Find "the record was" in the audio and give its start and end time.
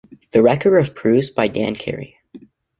0.31-0.89